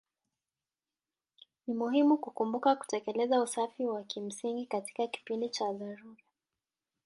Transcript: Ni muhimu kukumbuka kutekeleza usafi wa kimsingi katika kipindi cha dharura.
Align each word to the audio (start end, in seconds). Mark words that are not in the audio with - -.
Ni 1.67 1.73
muhimu 1.73 2.17
kukumbuka 2.17 2.75
kutekeleza 2.75 3.41
usafi 3.41 3.85
wa 3.85 4.03
kimsingi 4.03 4.65
katika 4.65 5.07
kipindi 5.07 5.49
cha 5.49 5.73
dharura. 5.73 6.15